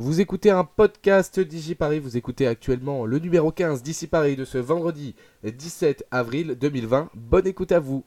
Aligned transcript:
Vous 0.00 0.20
écoutez 0.20 0.50
un 0.50 0.62
podcast 0.62 1.40
DigiParis, 1.40 1.98
vous 1.98 2.16
écoutez 2.16 2.46
actuellement 2.46 3.04
le 3.04 3.18
numéro 3.18 3.50
15 3.50 3.82
d'ici 3.82 4.06
Paris 4.06 4.36
de 4.36 4.44
ce 4.44 4.56
vendredi 4.56 5.16
17 5.42 6.06
avril 6.12 6.54
2020. 6.54 7.10
Bonne 7.14 7.48
écoute 7.48 7.72
à 7.72 7.80
vous. 7.80 8.04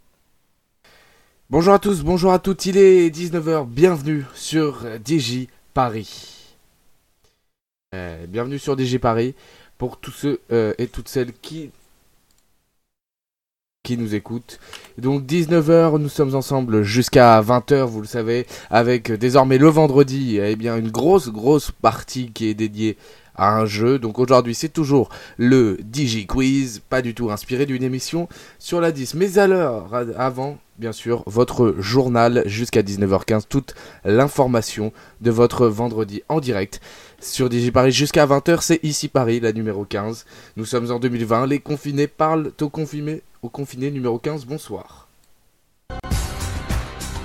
Bonjour 1.50 1.74
à 1.74 1.80
tous, 1.80 2.02
bonjour 2.02 2.32
à 2.32 2.40
toutes, 2.40 2.66
il 2.66 2.78
est 2.78 3.10
19h, 3.10 3.68
bienvenue 3.68 4.24
sur 4.34 4.86
DigiParis. 5.04 6.56
Euh, 7.94 8.26
bienvenue 8.26 8.58
sur 8.58 8.78
DigiParis 8.78 9.36
pour 9.78 9.98
tous 9.98 10.12
ceux 10.12 10.39
euh, 10.54 10.73
et 10.78 10.88
toutes 10.88 11.10
celles 11.10 11.34
qui 11.34 11.71
qui 13.84 13.98
nous 13.98 14.13
écoutent. 14.13 14.59
Donc 14.97 15.23
19h, 15.23 15.97
nous 15.97 16.09
sommes 16.09 16.36
ensemble 16.36 16.84
jusqu'à 16.84 17.41
20h, 17.41 17.84
vous 17.86 18.02
le 18.02 18.07
savez, 18.07 18.46
avec 18.70 19.11
désormais 19.11 19.57
le 19.57 19.70
vendredi, 19.70 20.39
eh 20.41 20.55
bien 20.55 20.77
une 20.77 20.91
grosse 20.91 21.29
grosse 21.29 21.71
partie 21.71 22.32
qui 22.32 22.47
est 22.47 22.54
dédiée 22.54 22.97
à 23.33 23.57
un 23.57 23.65
jeu. 23.65 23.97
Donc 23.97 24.20
aujourd'hui, 24.20 24.54
c'est 24.54 24.70
toujours 24.70 25.09
le 25.37 25.79
Digi 25.82 26.28
Quiz, 26.28 26.82
pas 26.89 27.01
du 27.01 27.15
tout 27.15 27.32
inspiré 27.32 27.65
d'une 27.65 27.82
émission 27.82 28.29
sur 28.59 28.82
la 28.82 28.92
10, 28.92 29.15
mais 29.15 29.39
à 29.39 29.47
l'heure 29.47 29.89
avant, 30.15 30.59
bien 30.78 30.92
sûr, 30.92 31.23
votre 31.25 31.73
journal 31.79 32.44
jusqu'à 32.45 32.84
19h15, 32.84 33.45
toute 33.50 33.73
l'information 34.06 34.94
de 35.22 35.31
votre 35.31 35.66
vendredi 35.66 36.22
en 36.30 36.39
direct 36.39 36.81
sur 37.20 37.50
DigiParis 37.50 37.92
jusqu'à 37.92 38.28
20h, 38.28 38.59
c'est 38.61 38.84
ici 38.84 39.08
Paris, 39.08 39.39
la 39.39 39.53
numéro 39.53 39.86
15. 39.86 40.25
Nous 40.56 40.66
sommes 40.66 40.92
en 40.92 41.00
2020, 41.00 41.48
les 41.48 41.59
confinés 41.59 42.08
parlent 42.08 42.52
au 42.61 42.70
confiné, 42.70 43.23
au 43.41 43.50
confiné 43.50 43.89
numéro 43.89 44.19
15, 44.19 44.45
bonsoir. 44.45 45.08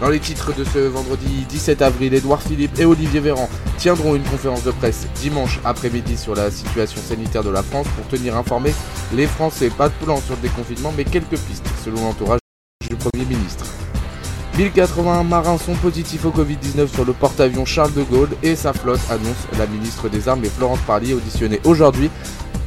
Dans 0.01 0.09
les 0.11 0.21
titres 0.21 0.55
de 0.55 0.65
ce 0.65 0.79
vendredi 0.79 1.47
17 1.49 1.81
avril, 1.81 2.13
Édouard 2.13 2.43
Philippe 2.43 2.79
et 2.79 2.85
Olivier 2.85 3.21
Véran 3.21 3.49
tiendront 3.79 4.15
une 4.15 4.23
conférence 4.25 4.63
de 4.63 4.71
presse 4.71 5.07
dimanche 5.17 5.59
après-midi 5.65 6.17
sur 6.17 6.35
la 6.35 6.51
situation 6.51 7.01
sanitaire 7.01 7.43
de 7.43 7.51
la 7.51 7.63
France 7.63 7.87
pour 7.97 8.07
tenir 8.09 8.37
informés 8.37 8.75
les 9.15 9.27
Français. 9.27 9.71
Pas 9.71 9.89
de 9.89 9.95
plan 9.95 10.21
sur 10.21 10.37
le 10.37 10.43
déconfinement, 10.43 10.93
mais 10.97 11.05
quelques 11.05 11.39
pistes 11.39 11.67
selon 11.83 12.03
l'entourage 12.03 12.41
du 12.89 12.97
Premier 12.97 13.25
ministre. 13.25 13.65
1081 14.59 15.23
marins 15.23 15.59
sont 15.59 15.75
positifs 15.75 16.25
au 16.25 16.31
Covid-19 16.31 16.89
sur 16.89 17.05
le 17.05 17.13
porte-avions 17.13 17.65
Charles 17.65 17.93
de 17.93 18.03
Gaulle 18.03 18.31
et 18.43 18.57
sa 18.57 18.73
flotte, 18.73 19.01
annonce 19.11 19.47
la 19.59 19.67
ministre 19.67 20.09
des 20.09 20.29
Armes 20.29 20.45
et 20.45 20.49
Florence 20.49 20.81
Parly, 20.87 21.13
auditionnée 21.15 21.61
aujourd'hui 21.65 22.11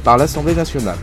par 0.04 0.16
l'Assemblée 0.16 0.54
nationale. 0.54 0.98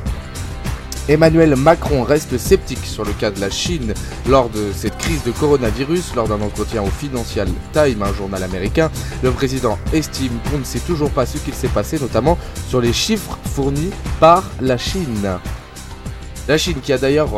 Emmanuel 1.09 1.55
Macron 1.55 2.03
reste 2.03 2.37
sceptique 2.37 2.85
sur 2.85 3.05
le 3.05 3.13
cas 3.13 3.31
de 3.31 3.39
la 3.39 3.49
Chine 3.49 3.93
lors 4.27 4.49
de 4.49 4.73
cette 4.75 4.97
crise 4.97 5.23
de 5.23 5.31
coronavirus. 5.31 6.15
Lors 6.15 6.27
d'un 6.27 6.41
entretien 6.41 6.83
au 6.83 6.87
Financial 6.87 7.47
Times, 7.71 8.03
un 8.03 8.13
journal 8.13 8.43
américain, 8.43 8.91
le 9.23 9.31
président 9.31 9.77
estime 9.93 10.33
qu'on 10.51 10.59
ne 10.59 10.65
sait 10.65 10.79
toujours 10.79 11.09
pas 11.11 11.25
ce 11.25 11.37
qu'il 11.37 11.53
s'est 11.53 11.69
passé, 11.69 11.97
notamment 11.97 12.37
sur 12.67 12.81
les 12.81 12.91
chiffres 12.91 13.39
fournis 13.45 13.91
par 14.19 14.43
la 14.59 14.77
Chine. 14.77 15.39
La 16.49 16.57
Chine 16.57 16.81
qui 16.83 16.91
a 16.91 16.97
d'ailleurs 16.97 17.29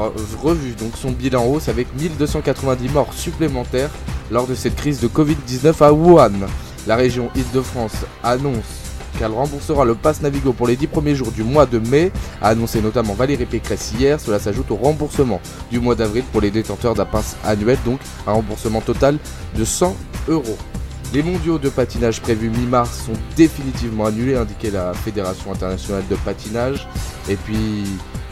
revu 0.42 0.72
donc 0.72 0.94
son 0.96 1.12
bilan 1.12 1.46
hausse 1.46 1.70
avec 1.70 1.88
1290 2.00 2.90
morts 2.90 3.14
supplémentaires 3.14 3.92
lors 4.32 4.48
de 4.48 4.56
cette 4.56 4.76
crise 4.76 5.00
de 5.00 5.08
Covid-19 5.08 5.84
à 5.84 5.94
Wuhan. 5.94 6.48
La 6.88 6.96
région 6.96 7.30
Île-de-France 7.36 8.06
annonce 8.24 8.89
qu'elle 9.20 9.32
remboursera 9.32 9.84
le 9.84 9.96
pass 9.96 10.22
Navigo 10.22 10.54
pour 10.54 10.66
les 10.66 10.78
10 10.78 10.88
premiers 10.88 11.14
jours 11.14 11.32
du 11.32 11.44
mois 11.44 11.66
de 11.66 11.78
mai, 11.78 12.12
a 12.42 12.50
annoncé 12.50 12.82
notamment 12.82 13.14
Valérie 13.14 13.46
Pécresse 13.46 13.92
hier. 14.00 14.18
Cela 14.20 14.40
s'ajoute 14.40 14.72
au 14.72 14.78
remboursement 14.78 15.42
du 15.70 15.80
mois 15.80 15.96
d'avril 15.96 16.24
pour 16.32 16.40
les 16.40 16.52
détenteurs 16.52 16.96
d'un 16.96 17.06
pass 17.06 17.36
annuel, 17.44 17.78
donc 17.84 18.00
un 18.26 18.32
remboursement 18.32 18.80
total 18.80 19.18
de 19.56 19.66
100 19.66 19.96
euros. 20.30 20.58
Les 21.14 21.22
mondiaux 21.22 21.58
de 21.60 21.70
patinage 21.70 22.22
prévus 22.22 22.50
mi-mars 22.50 23.06
sont 23.08 23.20
définitivement 23.36 24.06
annulés, 24.06 24.36
indiquait 24.36 24.72
la 24.72 24.94
Fédération 24.94 25.52
internationale 25.52 26.04
de 26.10 26.16
patinage. 26.16 26.88
Et 27.28 27.36
puis, 27.36 27.84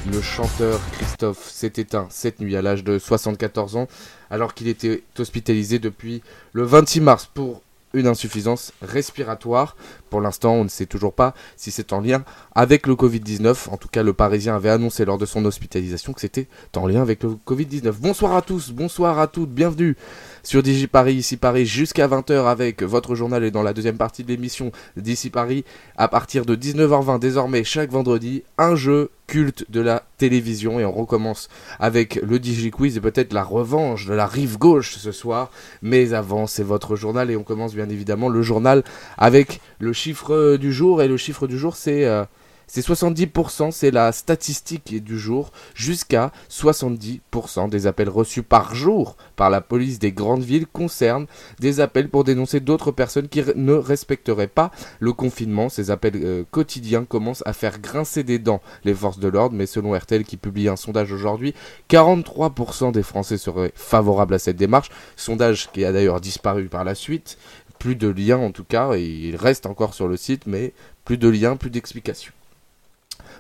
le 0.10 0.22
chanteur 0.22 0.80
Christophe 0.94 1.50
s'est 1.50 1.74
éteint 1.76 2.08
cette 2.10 2.40
nuit 2.40 2.56
à 2.56 2.62
l'âge 2.62 2.86
de 2.86 2.97
74 2.97 3.76
ans, 3.76 3.88
alors 4.30 4.53
qu'il 4.53 4.70
était 4.70 5.03
hospitalisé 5.20 5.80
depuis 5.80 6.22
le 6.53 6.64
26 6.64 7.02
mars 7.02 7.30
pour 7.34 7.62
une 7.94 8.08
insuffisance 8.08 8.74
respiratoire. 8.81 9.76
Pour 10.09 10.22
l'instant, 10.22 10.53
on 10.53 10.63
ne 10.63 10.69
sait 10.69 10.85
toujours 10.85 11.13
pas 11.13 11.34
si 11.56 11.72
c'est 11.72 11.94
en 11.94 12.01
lien 12.01 12.23
avec 12.56 12.88
le 12.88 12.95
Covid-19. 12.95 13.69
En 13.69 13.78
tout 13.78 13.88
cas, 13.88 14.03
le 14.03 14.13
Parisien 14.13 14.56
avait 14.56 14.69
annoncé 14.69 15.06
lors 15.06 15.18
de 15.18 15.25
son 15.25 15.44
hospitalisation 15.45 16.13
que 16.13 16.22
c'était 16.22 16.47
en 16.75 16.88
lien 16.88 17.01
avec 17.01 17.23
le 17.23 17.38
Covid-19. 17.45 17.91
Bonsoir 18.00 18.35
à 18.35 18.41
tous, 18.41 18.72
bonsoir 18.72 19.19
à 19.19 19.28
toutes, 19.28 19.51
bienvenue 19.51 19.96
sur 20.44 20.63
Digi 20.63 20.88
Paris, 20.88 21.16
ici 21.16 21.35
Paris, 21.35 21.66
jusqu'à 21.66 22.07
20h 22.07 22.46
avec 22.46 22.81
votre 22.84 23.16
journal 23.16 23.44
et 23.44 23.51
dans 23.51 23.63
la 23.63 23.73
deuxième 23.73 23.97
partie 23.97 24.23
de 24.23 24.29
l'émission 24.29 24.72
d'ici 24.96 25.29
Paris, 25.29 25.66
à 25.97 26.07
partir 26.07 26.46
de 26.46 26.56
19h20 26.56 27.19
désormais 27.19 27.63
chaque 27.63 27.91
vendredi, 27.91 28.44
un 28.57 28.75
jeu 28.75 29.09
culte 29.28 29.69
de 29.69 29.81
la 29.81 30.03
télévision 30.17 30.79
et 30.79 30.85
on 30.85 30.91
recommence 30.91 31.50
avec 31.79 32.16
le 32.16 32.40
Digi 32.40 32.72
Quiz 32.72 32.96
et 32.97 33.01
peut-être 33.01 33.34
la 33.34 33.44
revanche 33.44 34.06
de 34.06 34.13
la 34.13 34.25
rive 34.25 34.57
gauche 34.57 34.96
ce 34.96 35.12
soir. 35.12 35.51
Mais 35.81 36.13
avant, 36.13 36.47
c'est 36.47 36.63
votre 36.63 36.96
journal 36.96 37.29
et 37.29 37.35
on 37.35 37.44
commence 37.44 37.75
bien 37.75 37.90
évidemment 37.90 38.29
le 38.29 38.41
journal 38.41 38.84
avec 39.17 39.59
le 39.79 39.94
chiffre 39.97 40.58
du 40.58 40.72
jour 40.72 41.02
et 41.02 41.08
le 41.08 41.18
chiffre 41.18 41.47
du 41.47 41.58
jour 41.58 41.75
c'est 41.75 42.06
euh, 42.06 42.24
c'est 42.69 42.85
70%, 42.85 43.72
c'est 43.72 43.91
la 43.91 44.12
statistique 44.12 45.02
du 45.02 45.18
jour, 45.18 45.52
jusqu'à 45.74 46.34
70% 46.52 47.69
des 47.69 47.88
appels 47.88 48.09
reçus 48.09 48.44
par 48.44 48.75
jour 48.75 49.16
par 49.38 49.50
la 49.50 49.62
police 49.62 50.00
des 50.00 50.12
grandes 50.12 50.44
villes 50.44 50.68
concernent 50.68 51.28
des 51.59 51.80
appels 51.80 52.09
pour 52.09 52.25
dénoncer 52.25 52.59
d'autres 52.59 52.91
personnes 52.91 53.30
qui 53.30 53.41
ne 53.56 53.74
respecteraient 53.74 54.47
pas 54.47 54.72
le 55.00 55.13
confinement. 55.13 55.69
Ces 55.69 55.91
appels 55.91 56.18
euh, 56.18 56.44
quotidiens 56.52 57.06
commencent 57.06 57.44
à 57.46 57.53
faire 57.53 57.79
grincer 57.79 58.24
des 58.24 58.38
dents 58.38 58.62
les 58.84 58.94
forces 58.94 59.19
de 59.19 59.29
l'ordre, 59.29 59.56
mais 59.56 59.66
selon 59.66 59.97
RTL 59.97 60.25
qui 60.25 60.35
publie 60.35 60.68
un 60.68 60.75
sondage 60.75 61.14
aujourd'hui, 61.14 61.53
43% 61.90 62.91
des 62.91 63.03
Français 63.03 63.38
seraient 63.38 63.72
favorables 63.75 64.34
à 64.34 64.40
cette 64.40 64.58
démarche, 64.58 64.90
sondage 65.16 65.72
qui 65.72 65.85
a 65.85 65.94
d'ailleurs 65.94 66.19
disparu 66.19 66.68
par 66.68 66.84
la 66.84 66.96
suite. 66.96 67.38
Plus 67.80 67.96
de 67.96 68.08
liens 68.08 68.38
en 68.38 68.52
tout 68.52 68.64
cas, 68.64 68.94
et 68.96 69.04
il 69.04 69.36
reste 69.36 69.66
encore 69.66 69.94
sur 69.94 70.08
le 70.08 70.18
site, 70.18 70.48
mais 70.48 70.74
plus 71.06 71.18
de 71.18 71.30
liens, 71.30 71.56
plus 71.56 71.70
d'explications. 71.70 72.34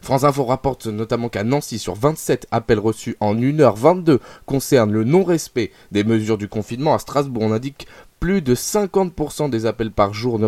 France 0.01 0.23
Info 0.23 0.45
rapporte 0.45 0.85
notamment 0.87 1.27
qu'à 1.29 1.43
Nancy, 1.43 1.79
sur 1.79 1.95
27 1.95 2.47
appels 2.51 2.79
reçus 2.79 3.17
en 3.19 3.35
1h22 3.35 4.19
concernent 4.45 4.91
le 4.91 5.03
non-respect 5.03 5.71
des 5.91 6.03
mesures 6.03 6.37
du 6.37 6.47
confinement. 6.47 6.93
À 6.93 6.99
Strasbourg, 6.99 7.43
on 7.43 7.51
indique 7.51 7.87
plus 8.19 8.41
de 8.41 8.55
50% 8.55 9.49
des 9.49 9.65
appels 9.65 9.91
par 9.91 10.13
jour, 10.13 10.39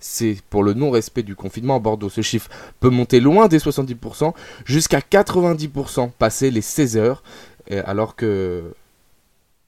c'est 0.00 0.36
pour 0.50 0.62
le 0.62 0.74
non-respect 0.74 1.22
du 1.22 1.36
confinement. 1.36 1.76
À 1.76 1.78
Bordeaux, 1.78 2.08
ce 2.08 2.22
chiffre 2.22 2.48
peut 2.80 2.90
monter 2.90 3.20
loin 3.20 3.48
des 3.48 3.58
70%, 3.58 4.34
jusqu'à 4.64 5.00
90% 5.00 6.10
passé 6.18 6.50
les 6.50 6.62
16 6.62 6.96
heures, 6.96 7.22
alors 7.84 8.16
que, 8.16 8.74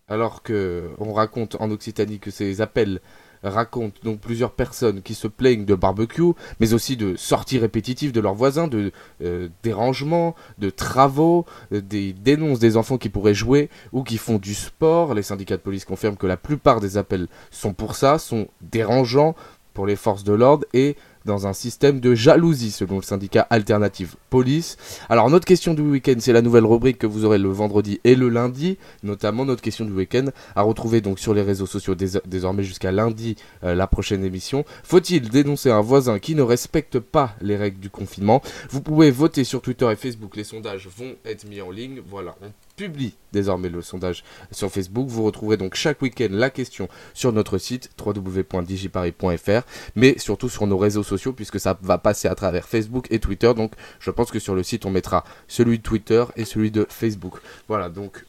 alors 0.09 0.43
que 0.43 0.91
on 0.99 1.13
raconte 1.13 1.57
en 1.61 1.71
Occitanie 1.71 2.19
que 2.19 2.31
ces 2.31 2.61
appels 2.61 3.01
raconte 3.43 3.95
donc 4.05 4.21
plusieurs 4.21 4.53
personnes 4.53 5.03
qui 5.03 5.15
se 5.15 5.27
plaignent 5.29 5.65
de 5.65 5.75
barbecue, 5.75 6.33
mais 6.61 6.75
aussi 6.75 6.97
de 6.97 7.17
sorties 7.17 7.59
répétitives 7.59 8.13
de 8.13 8.21
leurs 8.21 8.35
voisins, 8.35 8.69
de 8.69 8.93
euh, 9.23 9.49
dérangements, 9.63 10.35
de 10.59 10.71
travaux, 10.71 11.47
euh, 11.73 11.81
des 11.81 12.13
dénonces 12.13 12.59
des 12.59 12.77
enfants 12.77 12.99
qui 12.99 13.09
pourraient 13.09 13.35
jouer 13.35 13.71
ou 13.93 14.03
qui 14.03 14.19
font 14.19 14.37
du 14.37 14.55
sport. 14.55 15.15
Les 15.15 15.23
syndicats 15.23 15.57
de 15.57 15.63
police 15.63 15.85
confirment 15.85 16.17
que 16.17 16.27
la 16.27 16.37
plupart 16.37 16.81
des 16.81 16.97
appels 16.97 17.29
sont 17.51 17.73
pour 17.73 17.95
ça, 17.95 18.19
sont 18.19 18.49
dérangeants 18.61 19.35
pour 19.75 19.87
les 19.87 19.97
forces 19.97 20.25
de 20.25 20.33
l'ordre 20.33 20.67
et 20.75 20.97
dans 21.25 21.47
un 21.47 21.53
système 21.53 22.01
de 22.01 22.15
jalousie, 22.15 22.71
selon 22.71 22.97
le 22.97 23.03
syndicat 23.03 23.47
Alternative 23.51 24.17
Police. 24.31 24.77
Alors, 25.09 25.29
notre 25.31 25.45
question 25.45 25.75
du 25.75 25.83
week-end, 25.83 26.17
c'est 26.19 26.33
la 26.33 26.43
nouvelle 26.43 26.65
rubrique 26.65 26.99
que 26.99 27.07
vous 27.07 27.25
aurez 27.25 27.39
le 27.39 27.49
vendredi 27.49 28.01
et 28.05 28.15
le 28.15 28.29
lundi, 28.29 28.79
notamment 29.03 29.45
notre 29.45 29.63
question 29.63 29.85
du 29.85 29.93
week-end, 29.93 30.27
à 30.57 30.63
retrouver 30.63 31.03
sur 31.17 31.35
les 31.35 31.43
réseaux 31.43 31.67
sociaux 31.67 31.95
désormais 31.95 32.63
jusqu'à 32.63 32.93
lundi, 32.93 33.37
euh, 33.65 33.75
la 33.75 33.87
prochaine 33.87 34.25
émission. 34.25 34.65
Faut-il 34.85 35.29
dénoncer 35.29 35.71
un 35.71 35.81
voisin 35.81 36.19
qui 36.19 36.35
ne 36.35 36.43
respecte 36.43 36.99
pas 36.99 37.35
les 37.41 37.57
règles 37.57 37.81
du 37.81 37.91
confinement? 37.91 38.43
Vous 38.71 38.81
pouvez 38.81 39.11
voter 39.11 39.45
sur 39.45 39.61
Twitter 39.61 39.91
et 39.91 39.97
Facebook, 39.97 40.37
les 40.37 40.45
sondages 40.45 40.89
vont 40.97 41.15
être 41.25 41.49
mis 41.49 41.61
en 41.61 41.71
ligne. 41.71 42.01
Voilà, 42.09 42.37
on 42.43 42.51
publie 42.81 43.15
désormais 43.33 43.69
le 43.69 43.83
sondage 43.83 44.25
sur 44.53 44.71
Facebook. 44.71 45.09
Vous 45.09 45.23
retrouverez 45.23 45.59
donc 45.59 45.75
chaque 45.75 46.01
week-end 46.01 46.29
la 46.31 46.49
question 46.49 46.89
sur 47.13 47.31
notre 47.31 47.59
site 47.59 47.91
www.digiparis.fr, 48.03 49.67
mais 49.97 50.19
surtout 50.19 50.49
sur 50.49 50.67
nos 50.67 50.79
réseaux 50.79 51.03
sociaux 51.03 51.35
puisque 51.35 51.61
ça 51.61 51.79
va 51.83 51.99
passer 51.99 52.27
à 52.27 52.35
travers 52.35 52.67
Facebook 52.67 53.07
et 53.11 53.19
Twitter. 53.19 53.53
Donc 53.55 53.73
je 53.99 54.11
pense 54.11 54.31
que 54.31 54.39
sur 54.39 54.55
le 54.55 54.63
site 54.63 54.87
on 54.87 54.91
mettra 54.91 55.25
celui 55.47 55.77
de 55.79 55.83
Twitter 55.83 56.25
et 56.37 56.47
celui 56.47 56.71
de 56.71 56.87
Facebook. 56.89 57.35
Voilà, 57.69 57.91
donc 57.91 58.25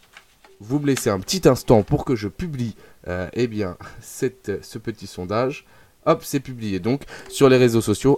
vous 0.59 0.80
me 0.80 0.88
laissez 0.88 1.09
un 1.09 1.19
petit 1.21 1.47
instant 1.47 1.81
pour 1.83 2.04
que 2.04 2.18
je 2.18 2.27
publie 2.27 2.75
euh, 3.07 3.30
eh 3.31 3.47
bien, 3.47 3.77
ce 4.01 4.77
petit 4.77 5.07
sondage. 5.07 5.65
Hop, 6.06 6.24
c'est 6.24 6.39
publié. 6.39 6.80
Donc 6.80 7.03
sur 7.30 7.50
les 7.50 7.57
réseaux 7.57 7.81
sociaux, 7.81 8.18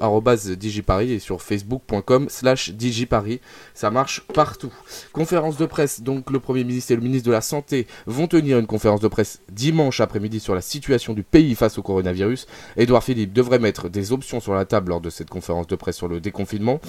digiparis 0.58 1.14
et 1.14 1.20
sur 1.20 1.42
facebook.com 1.42 2.28
slash 2.30 2.72
digiparis. 2.72 3.40
Ça 3.74 3.92
marche 3.92 4.22
partout. 4.34 4.74
Conférence 5.12 5.58
de 5.58 5.66
presse, 5.66 6.02
donc 6.02 6.30
le 6.32 6.40
Premier 6.40 6.64
ministre 6.64 6.92
et 6.92 6.96
le 6.96 7.02
ministre 7.02 7.28
de 7.28 7.32
la 7.32 7.42
Santé 7.42 7.88
vont 8.06 8.28
tenir 8.28 8.60
une 8.60 8.68
conférence 8.68 9.02
de 9.02 9.08
presse 9.08 9.42
dimanche 9.52 10.00
après-midi 10.00 10.40
sur 10.40 10.56
la 10.56 10.62
situation 10.62 11.14
du 11.14 11.24
pays 11.24 11.56
face 11.56 11.78
au 11.78 11.82
coronavirus. 11.82 12.48
Édouard 12.78 13.04
Philippe 13.04 13.34
devrait 13.34 13.60
mettre 13.60 13.90
des 13.90 14.12
options 14.12 14.40
sur 14.40 14.54
la 14.54 14.66
table 14.66 14.90
lors 14.90 15.02
de 15.02 15.10
cette 15.10 15.30
conférence 15.30 15.68
de 15.68 15.76
presse 15.76 15.98
sur 15.98 16.08
le 16.08 16.20
déconfinement, 16.20 16.80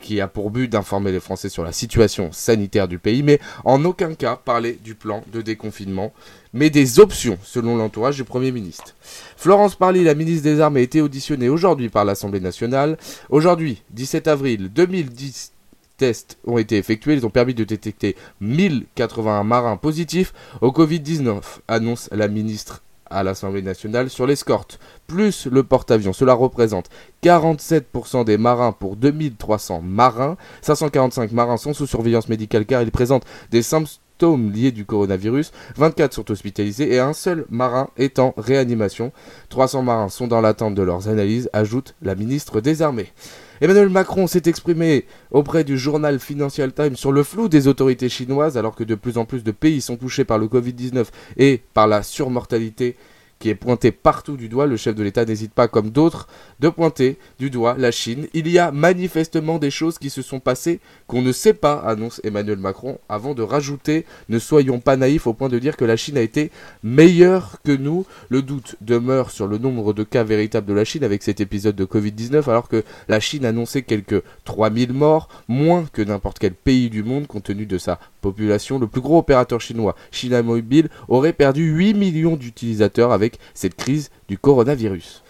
qui 0.00 0.20
a 0.20 0.28
pour 0.28 0.50
but 0.50 0.68
d'informer 0.68 1.12
les 1.12 1.20
Français 1.20 1.48
sur 1.48 1.64
la 1.64 1.72
situation 1.72 2.32
sanitaire 2.32 2.88
du 2.88 2.98
pays, 2.98 3.22
mais 3.22 3.40
en 3.64 3.84
aucun 3.84 4.14
cas 4.14 4.36
parler 4.36 4.78
du 4.82 4.94
plan 4.94 5.22
de 5.32 5.42
déconfinement 5.42 6.12
mais 6.52 6.70
des 6.70 7.00
options, 7.00 7.38
selon 7.42 7.76
l'entourage 7.76 8.16
du 8.16 8.24
Premier 8.24 8.52
ministre. 8.52 8.94
Florence 9.36 9.76
Parly, 9.76 10.04
la 10.04 10.14
ministre 10.14 10.44
des 10.44 10.60
Armes, 10.60 10.76
a 10.76 10.80
été 10.80 11.00
auditionnée 11.00 11.48
aujourd'hui 11.48 11.88
par 11.88 12.04
l'Assemblée 12.04 12.40
nationale. 12.40 12.98
Aujourd'hui, 13.28 13.82
17 13.90 14.28
avril 14.28 14.68
2010, 14.72 15.52
tests 15.96 16.38
ont 16.46 16.58
été 16.58 16.78
effectués. 16.78 17.14
Ils 17.14 17.26
ont 17.26 17.30
permis 17.30 17.54
de 17.54 17.64
détecter 17.64 18.16
1081 18.40 19.44
marins 19.44 19.76
positifs 19.76 20.32
au 20.60 20.70
Covid-19, 20.70 21.42
annonce 21.68 22.08
la 22.10 22.26
ministre 22.26 22.82
à 23.10 23.24
l'Assemblée 23.24 23.62
nationale 23.62 24.08
sur 24.08 24.26
l'escorte, 24.26 24.78
plus 25.08 25.46
le 25.46 25.64
porte-avions. 25.64 26.12
Cela 26.12 26.32
représente 26.32 26.88
47% 27.24 28.24
des 28.24 28.38
marins 28.38 28.72
pour 28.72 28.96
2300 28.96 29.82
marins. 29.82 30.36
545 30.62 31.32
marins 31.32 31.56
sont 31.56 31.74
sous 31.74 31.88
surveillance 31.88 32.28
médicale 32.28 32.66
car 32.66 32.82
ils 32.82 32.92
présentent 32.92 33.26
des 33.50 33.62
symptômes 33.62 33.98
liés 34.22 34.72
du 34.72 34.84
coronavirus, 34.84 35.52
24 35.76 36.14
sont 36.14 36.30
hospitalisés 36.30 36.92
et 36.92 36.98
un 36.98 37.12
seul 37.12 37.46
marin 37.50 37.88
est 37.96 38.18
en 38.18 38.34
réanimation. 38.36 39.12
300 39.48 39.82
marins 39.82 40.08
sont 40.08 40.26
dans 40.26 40.40
l'attente 40.40 40.74
de 40.74 40.82
leurs 40.82 41.08
analyses, 41.08 41.48
ajoute 41.52 41.94
la 42.02 42.14
ministre 42.14 42.60
des 42.60 42.82
Armées. 42.82 43.12
Emmanuel 43.60 43.90
Macron 43.90 44.26
s'est 44.26 44.42
exprimé 44.46 45.04
auprès 45.30 45.64
du 45.64 45.76
journal 45.76 46.18
Financial 46.18 46.72
Times 46.72 46.96
sur 46.96 47.12
le 47.12 47.22
flou 47.22 47.48
des 47.48 47.68
autorités 47.68 48.08
chinoises 48.08 48.56
alors 48.56 48.74
que 48.74 48.84
de 48.84 48.94
plus 48.94 49.18
en 49.18 49.26
plus 49.26 49.44
de 49.44 49.50
pays 49.50 49.82
sont 49.82 49.96
touchés 49.96 50.24
par 50.24 50.38
le 50.38 50.46
Covid-19 50.46 51.06
et 51.36 51.62
par 51.74 51.86
la 51.86 52.02
surmortalité 52.02 52.96
qui 53.40 53.48
est 53.48 53.56
pointé 53.56 53.90
partout 53.90 54.36
du 54.36 54.48
doigt. 54.48 54.66
Le 54.66 54.76
chef 54.76 54.94
de 54.94 55.02
l'État 55.02 55.24
n'hésite 55.24 55.52
pas, 55.52 55.66
comme 55.66 55.90
d'autres, 55.90 56.28
de 56.60 56.68
pointer 56.68 57.18
du 57.40 57.50
doigt 57.50 57.74
la 57.76 57.90
Chine. 57.90 58.28
Il 58.34 58.46
y 58.46 58.58
a 58.58 58.70
manifestement 58.70 59.58
des 59.58 59.70
choses 59.70 59.98
qui 59.98 60.10
se 60.10 60.22
sont 60.22 60.38
passées 60.38 60.78
qu'on 61.08 61.22
ne 61.22 61.32
sait 61.32 61.54
pas, 61.54 61.80
annonce 61.80 62.20
Emmanuel 62.22 62.58
Macron, 62.58 62.98
avant 63.08 63.34
de 63.34 63.42
rajouter 63.42 64.04
ne 64.28 64.38
soyons 64.38 64.78
pas 64.78 64.96
naïfs 64.96 65.26
au 65.26 65.32
point 65.32 65.48
de 65.48 65.58
dire 65.58 65.76
que 65.76 65.84
la 65.84 65.96
Chine 65.96 66.18
a 66.18 66.20
été 66.20 66.52
meilleure 66.84 67.56
que 67.64 67.72
nous. 67.72 68.06
Le 68.28 68.42
doute 68.42 68.76
demeure 68.82 69.30
sur 69.30 69.46
le 69.46 69.58
nombre 69.58 69.94
de 69.94 70.04
cas 70.04 70.22
véritables 70.22 70.66
de 70.66 70.74
la 70.74 70.84
Chine 70.84 71.02
avec 71.02 71.22
cet 71.22 71.40
épisode 71.40 71.76
de 71.76 71.86
Covid-19, 71.86 72.48
alors 72.48 72.68
que 72.68 72.84
la 73.08 73.20
Chine 73.20 73.46
annonçait 73.46 73.82
quelques 73.82 74.22
3000 74.44 74.92
morts, 74.92 75.28
moins 75.48 75.86
que 75.92 76.02
n'importe 76.02 76.38
quel 76.38 76.52
pays 76.52 76.90
du 76.90 77.02
monde 77.02 77.26
compte 77.26 77.44
tenu 77.44 77.64
de 77.64 77.78
sa 77.78 77.98
population. 78.20 78.78
Le 78.78 78.86
plus 78.86 79.00
gros 79.00 79.18
opérateur 79.18 79.60
chinois, 79.60 79.96
China 80.10 80.42
Mobile, 80.42 80.88
aurait 81.08 81.32
perdu 81.32 81.64
8 81.64 81.94
millions 81.94 82.36
d'utilisateurs 82.36 83.12
avec 83.12 83.38
cette 83.54 83.74
crise 83.74 84.10
du 84.28 84.38
coronavirus. 84.38 85.22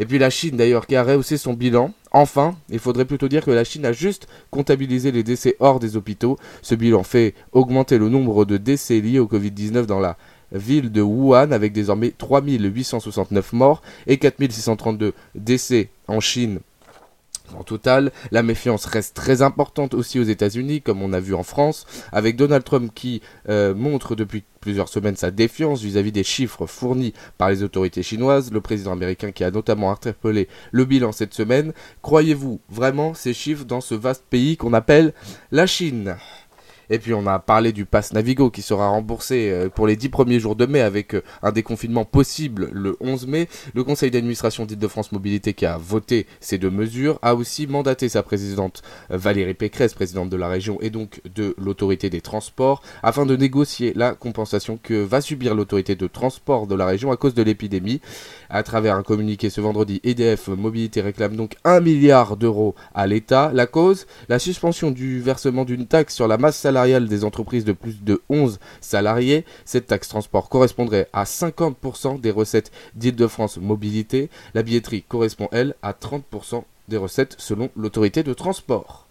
Et 0.00 0.06
puis 0.06 0.18
la 0.18 0.30
Chine 0.30 0.56
d'ailleurs 0.56 0.86
qui 0.86 0.96
a 0.96 1.02
rehaussé 1.02 1.36
son 1.36 1.54
bilan. 1.54 1.92
Enfin, 2.12 2.56
il 2.70 2.78
faudrait 2.78 3.04
plutôt 3.04 3.28
dire 3.28 3.44
que 3.44 3.50
la 3.50 3.64
Chine 3.64 3.84
a 3.84 3.92
juste 3.92 4.28
comptabilisé 4.50 5.10
les 5.12 5.22
décès 5.22 5.56
hors 5.60 5.80
des 5.80 5.96
hôpitaux. 5.96 6.38
Ce 6.62 6.74
bilan 6.74 7.02
fait 7.02 7.34
augmenter 7.52 7.98
le 7.98 8.08
nombre 8.08 8.44
de 8.44 8.56
décès 8.56 9.00
liés 9.00 9.18
au 9.18 9.26
Covid-19 9.26 9.86
dans 9.86 10.00
la 10.00 10.16
ville 10.52 10.90
de 10.90 11.02
Wuhan 11.02 11.52
avec 11.52 11.72
désormais 11.72 12.12
3869 12.16 13.52
morts 13.52 13.82
et 14.06 14.16
4632 14.18 15.12
décès 15.34 15.90
en 16.06 16.20
Chine 16.20 16.60
en 17.56 17.62
total, 17.62 18.12
la 18.30 18.42
méfiance 18.42 18.84
reste 18.86 19.14
très 19.14 19.42
importante 19.42 19.94
aussi 19.94 20.18
aux 20.18 20.24
États-Unis, 20.24 20.82
comme 20.82 21.02
on 21.02 21.12
a 21.12 21.20
vu 21.20 21.34
en 21.34 21.42
France, 21.42 21.86
avec 22.12 22.36
Donald 22.36 22.64
Trump 22.64 22.92
qui 22.94 23.22
euh, 23.48 23.74
montre 23.74 24.14
depuis 24.14 24.44
plusieurs 24.60 24.88
semaines 24.88 25.16
sa 25.16 25.30
défiance 25.30 25.82
vis-à-vis 25.82 26.12
des 26.12 26.24
chiffres 26.24 26.66
fournis 26.66 27.14
par 27.38 27.50
les 27.50 27.62
autorités 27.62 28.02
chinoises, 28.02 28.52
le 28.52 28.60
président 28.60 28.92
américain 28.92 29.32
qui 29.32 29.44
a 29.44 29.50
notamment 29.50 29.90
interpellé 29.90 30.48
le 30.72 30.84
bilan 30.84 31.12
cette 31.12 31.34
semaine. 31.34 31.72
Croyez-vous 32.02 32.60
vraiment 32.68 33.14
ces 33.14 33.34
chiffres 33.34 33.64
dans 33.64 33.80
ce 33.80 33.94
vaste 33.94 34.24
pays 34.28 34.56
qu'on 34.56 34.74
appelle 34.74 35.14
la 35.52 35.66
Chine? 35.66 36.16
Et 36.90 36.98
puis 36.98 37.14
on 37.14 37.26
a 37.26 37.38
parlé 37.38 37.72
du 37.72 37.84
pass 37.84 38.12
Navigo 38.12 38.50
qui 38.50 38.62
sera 38.62 38.88
remboursé 38.88 39.50
euh, 39.50 39.68
pour 39.68 39.86
les 39.86 39.96
10 39.96 40.08
premiers 40.08 40.40
jours 40.40 40.56
de 40.56 40.66
mai 40.66 40.80
avec 40.80 41.14
euh, 41.14 41.22
un 41.42 41.52
déconfinement 41.52 42.04
possible 42.04 42.68
le 42.72 42.96
11 43.00 43.26
mai. 43.26 43.48
Le 43.74 43.84
conseil 43.84 44.10
d'administration 44.10 44.64
d'Île-de-France 44.66 45.12
Mobilité 45.12 45.54
qui 45.54 45.66
a 45.66 45.76
voté 45.76 46.26
ces 46.40 46.58
deux 46.58 46.70
mesures 46.70 47.18
a 47.22 47.34
aussi 47.34 47.66
mandaté 47.66 48.08
sa 48.08 48.22
présidente 48.22 48.82
euh, 49.10 49.16
Valérie 49.16 49.54
Pécresse, 49.54 49.94
présidente 49.94 50.30
de 50.30 50.36
la 50.36 50.48
région 50.48 50.78
et 50.80 50.90
donc 50.90 51.20
de 51.34 51.54
l'autorité 51.58 52.10
des 52.10 52.20
transports, 52.20 52.82
afin 53.02 53.26
de 53.26 53.36
négocier 53.36 53.92
la 53.94 54.14
compensation 54.14 54.78
que 54.82 54.94
va 54.94 55.20
subir 55.20 55.54
l'autorité 55.54 55.96
de 55.96 56.06
transport 56.06 56.66
de 56.66 56.74
la 56.74 56.86
région 56.86 57.10
à 57.12 57.16
cause 57.16 57.34
de 57.34 57.42
l'épidémie. 57.42 58.00
À 58.50 58.62
travers 58.62 58.96
un 58.96 59.02
communiqué 59.02 59.50
ce 59.50 59.60
vendredi, 59.60 60.00
EDF 60.04 60.48
Mobilité 60.48 61.00
réclame 61.00 61.36
donc 61.36 61.56
1 61.64 61.80
milliard 61.80 62.36
d'euros 62.36 62.74
à 62.94 63.06
l'État. 63.06 63.50
La 63.52 63.66
cause 63.66 64.06
La 64.28 64.38
suspension 64.38 64.90
du 64.90 65.20
versement 65.20 65.64
d'une 65.64 65.86
taxe 65.86 66.14
sur 66.14 66.28
la 66.28 66.38
masse 66.38 66.56
des 66.86 67.24
entreprises 67.24 67.64
de 67.64 67.72
plus 67.72 68.02
de 68.02 68.22
11 68.28 68.60
salariés. 68.80 69.44
Cette 69.64 69.88
taxe 69.88 70.08
transport 70.08 70.48
correspondrait 70.48 71.08
à 71.12 71.24
50% 71.24 72.20
des 72.20 72.30
recettes 72.30 72.70
d'Île-de-France 72.94 73.58
Mobilité. 73.58 74.30
La 74.54 74.62
billetterie 74.62 75.02
correspond, 75.02 75.48
elle, 75.52 75.74
à 75.82 75.92
30% 75.92 76.62
des 76.88 76.96
recettes 76.96 77.34
selon 77.38 77.70
l'autorité 77.76 78.22
de 78.22 78.32
transport. 78.32 79.06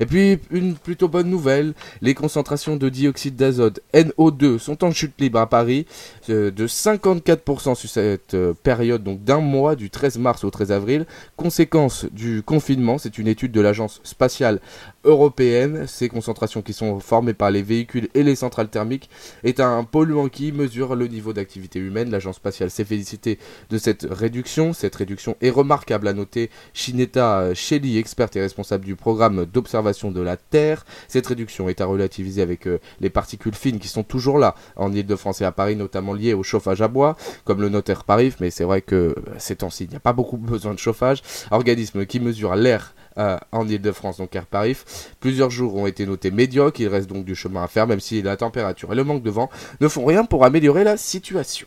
Et 0.00 0.06
puis, 0.06 0.38
une 0.50 0.74
plutôt 0.74 1.08
bonne 1.08 1.28
nouvelle, 1.28 1.74
les 2.00 2.14
concentrations 2.14 2.76
de 2.76 2.88
dioxyde 2.88 3.36
d'azote 3.36 3.80
NO2 3.92 4.58
sont 4.58 4.82
en 4.82 4.92
chute 4.92 5.20
libre 5.20 5.38
à 5.38 5.46
Paris 5.46 5.86
euh, 6.30 6.50
de 6.50 6.66
54% 6.66 7.74
sur 7.74 7.88
cette 7.88 8.32
euh, 8.32 8.54
période, 8.54 9.02
donc 9.02 9.22
d'un 9.22 9.40
mois, 9.40 9.76
du 9.76 9.90
13 9.90 10.16
mars 10.18 10.42
au 10.42 10.50
13 10.50 10.72
avril. 10.72 11.06
Conséquence 11.36 12.06
du 12.12 12.42
confinement, 12.42 12.96
c'est 12.96 13.18
une 13.18 13.28
étude 13.28 13.52
de 13.52 13.60
l'Agence 13.60 14.00
spatiale 14.02 14.60
européenne. 15.04 15.86
Ces 15.86 16.08
concentrations 16.08 16.62
qui 16.62 16.72
sont 16.72 17.00
formées 17.00 17.34
par 17.34 17.50
les 17.50 17.62
véhicules 17.62 18.08
et 18.14 18.22
les 18.22 18.36
centrales 18.36 18.68
thermiques 18.68 19.10
est 19.44 19.60
un 19.60 19.84
polluant 19.84 20.28
qui 20.28 20.52
mesure 20.52 20.94
le 20.94 21.06
niveau 21.06 21.32
d'activité 21.32 21.78
humaine. 21.78 22.10
L'Agence 22.10 22.36
spatiale 22.36 22.70
s'est 22.70 22.84
félicitée 22.84 23.38
de 23.70 23.78
cette 23.78 24.06
réduction. 24.10 24.72
Cette 24.72 24.94
réduction 24.94 25.36
est 25.40 25.50
remarquable 25.50 26.08
à 26.08 26.12
noter. 26.12 26.50
Shineta 26.74 27.54
Shelley, 27.54 27.98
experte 27.98 28.36
et 28.36 28.40
responsable 28.40 28.84
du 28.84 28.96
programme 28.96 29.46
d'observation 29.46 30.10
de 30.10 30.20
la 30.20 30.36
Terre. 30.36 30.84
Cette 31.08 31.26
réduction 31.26 31.68
est 31.68 31.80
à 31.80 31.86
relativiser 31.86 32.42
avec 32.42 32.66
euh, 32.66 32.78
les 33.00 33.10
particules 33.10 33.54
fines 33.54 33.78
qui 33.78 33.88
sont 33.88 34.02
toujours 34.02 34.38
là 34.38 34.54
en 34.76 34.92
Ile-de-France 34.92 35.40
et 35.40 35.44
à 35.44 35.52
Paris, 35.52 35.76
notamment 35.76 36.12
liées 36.12 36.34
au 36.34 36.42
chauffage 36.42 36.82
à 36.82 36.88
bois, 36.88 37.16
comme 37.44 37.60
le 37.60 37.68
notaire 37.68 38.04
Paris, 38.04 38.32
mais 38.40 38.50
c'est 38.50 38.64
vrai 38.64 38.82
que 38.82 38.94
euh, 38.94 39.14
ces 39.38 39.56
temps-ci, 39.56 39.84
il 39.84 39.90
n'y 39.90 39.96
a 39.96 40.00
pas 40.00 40.12
beaucoup 40.12 40.36
besoin 40.38 40.74
de 40.74 40.78
chauffage. 40.78 41.22
Organisme 41.50 42.06
qui 42.06 42.20
mesure 42.20 42.54
l'air 42.54 42.94
en 43.16 43.68
Ile-de-France, 43.68 44.18
donc 44.18 44.34
Air 44.34 44.46
Paris. 44.46 44.76
Plusieurs 45.20 45.50
jours 45.50 45.76
ont 45.76 45.86
été 45.86 46.06
notés 46.06 46.30
médiocres, 46.30 46.80
il 46.80 46.88
reste 46.88 47.08
donc 47.08 47.24
du 47.24 47.34
chemin 47.34 47.62
à 47.62 47.68
faire, 47.68 47.86
même 47.86 48.00
si 48.00 48.22
la 48.22 48.36
température 48.36 48.92
et 48.92 48.96
le 48.96 49.04
manque 49.04 49.22
de 49.22 49.30
vent 49.30 49.50
ne 49.80 49.88
font 49.88 50.04
rien 50.04 50.24
pour 50.24 50.44
améliorer 50.44 50.84
la 50.84 50.96
situation. 50.96 51.66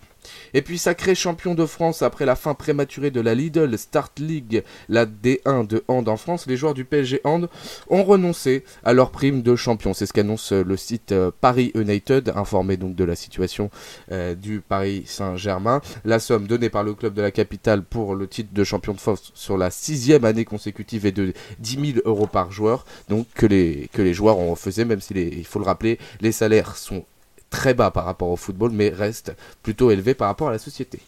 Et 0.53 0.61
puis 0.61 0.77
sacré 0.77 1.15
champion 1.15 1.55
de 1.55 1.65
France 1.65 2.01
après 2.01 2.25
la 2.25 2.35
fin 2.35 2.53
prématurée 2.53 3.11
de 3.11 3.21
la 3.21 3.35
Lidl 3.35 3.77
Start 3.77 4.19
League, 4.19 4.63
la 4.89 5.05
D1 5.05 5.67
de 5.67 5.83
hand 5.87 6.07
en 6.07 6.17
France, 6.17 6.45
les 6.47 6.57
joueurs 6.57 6.73
du 6.73 6.85
PSG 6.85 7.21
Hand 7.23 7.49
ont 7.89 8.03
renoncé 8.03 8.63
à 8.83 8.93
leur 8.93 9.11
prime 9.11 9.41
de 9.41 9.55
champion. 9.55 9.93
C'est 9.93 10.05
ce 10.05 10.13
qu'annonce 10.13 10.51
euh, 10.51 10.63
le 10.63 10.77
site 10.77 11.11
euh, 11.11 11.31
Paris 11.41 11.71
United, 11.75 12.33
informé 12.35 12.77
donc 12.77 12.95
de 12.95 13.03
la 13.03 13.15
situation 13.15 13.69
euh, 14.11 14.35
du 14.35 14.61
Paris 14.61 15.03
Saint-Germain. 15.05 15.81
La 16.05 16.19
somme 16.19 16.47
donnée 16.47 16.69
par 16.69 16.83
le 16.83 16.93
club 16.93 17.13
de 17.13 17.21
la 17.21 17.31
capitale 17.31 17.83
pour 17.83 18.15
le 18.15 18.27
titre 18.27 18.53
de 18.53 18.63
champion 18.63 18.93
de 18.93 18.99
France 18.99 19.31
sur 19.33 19.57
la 19.57 19.71
sixième 19.71 20.25
année 20.25 20.45
consécutive 20.45 21.05
est 21.05 21.11
de 21.11 21.33
10 21.59 21.93
000 21.93 21.99
euros 22.05 22.27
par 22.27 22.51
joueur, 22.51 22.85
donc 23.09 23.27
que 23.33 23.45
les, 23.45 24.13
joueurs 24.13 24.37
ont 24.37 24.51
refusé, 24.51 24.85
même 24.85 25.01
si 25.01 25.13
il 25.13 25.45
faut 25.45 25.59
le 25.59 25.65
rappeler, 25.65 25.99
les 26.21 26.31
salaires 26.31 26.75
sont 26.75 27.05
très 27.53 27.75
bas 27.75 27.91
par 27.91 28.05
rapport 28.05 28.29
au 28.29 28.35
football, 28.35 28.71
mais 28.71 28.89
reste 28.89 29.31
plutôt 29.61 29.91
élevé 29.91 30.15
par 30.15 30.27
rapport 30.27 30.49
à 30.49 30.51
la 30.51 30.57
société. 30.57 30.99